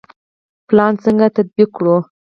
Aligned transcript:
پلان 0.67 0.93
څنګه 1.03 1.27
تطبیق 1.35 1.69
کړو؟ 1.77 1.95